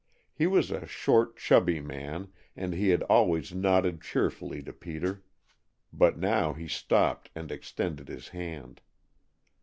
He 0.33 0.47
was 0.47 0.71
a 0.71 0.87
short, 0.87 1.37
chubby 1.37 1.79
man, 1.79 2.33
and 2.55 2.73
he 2.73 2.89
had 2.89 3.03
always 3.03 3.53
nodded 3.53 4.01
cheerfully 4.01 4.63
to 4.63 4.73
Peter, 4.73 5.23
but 5.93 6.17
now 6.17 6.53
he 6.53 6.67
stopped 6.67 7.29
and 7.35 7.51
extended 7.51 8.07
his 8.07 8.29
hand. 8.29 8.81